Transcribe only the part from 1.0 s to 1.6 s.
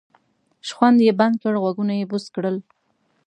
یې بند کړ